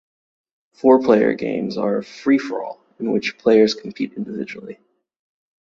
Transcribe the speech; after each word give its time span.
Four-player 0.73 1.35
games 1.35 1.77
are 1.77 1.97
a 1.97 2.03
free-for-all 2.03 2.81
in 2.99 3.11
which 3.11 3.37
players 3.37 3.75
compete 3.75 4.13
individually. 4.13 4.79